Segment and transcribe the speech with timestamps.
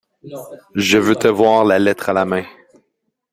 [0.73, 2.43] Je veux te voir la lettre à la main.